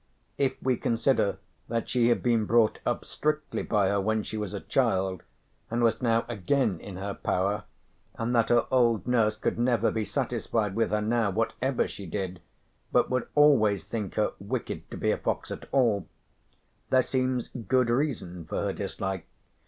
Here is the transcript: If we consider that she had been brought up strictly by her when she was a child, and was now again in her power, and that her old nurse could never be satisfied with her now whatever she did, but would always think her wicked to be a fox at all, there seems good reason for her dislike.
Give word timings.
If 0.39 0.53
we 0.63 0.77
consider 0.77 1.37
that 1.67 1.87
she 1.87 2.07
had 2.09 2.23
been 2.23 2.45
brought 2.45 2.79
up 2.87 3.05
strictly 3.05 3.61
by 3.61 3.89
her 3.89 4.01
when 4.01 4.23
she 4.23 4.35
was 4.35 4.51
a 4.51 4.59
child, 4.59 5.21
and 5.69 5.83
was 5.83 6.01
now 6.01 6.25
again 6.27 6.79
in 6.79 6.97
her 6.97 7.13
power, 7.13 7.65
and 8.15 8.33
that 8.33 8.49
her 8.49 8.65
old 8.71 9.05
nurse 9.05 9.35
could 9.37 9.59
never 9.59 9.91
be 9.91 10.03
satisfied 10.03 10.73
with 10.75 10.89
her 10.89 11.01
now 11.03 11.29
whatever 11.29 11.87
she 11.87 12.07
did, 12.07 12.41
but 12.91 13.11
would 13.11 13.27
always 13.35 13.83
think 13.83 14.15
her 14.15 14.33
wicked 14.39 14.89
to 14.89 14.97
be 14.97 15.11
a 15.11 15.19
fox 15.19 15.51
at 15.51 15.69
all, 15.71 16.07
there 16.89 17.03
seems 17.03 17.49
good 17.67 17.91
reason 17.91 18.45
for 18.45 18.63
her 18.63 18.73
dislike. 18.73 19.27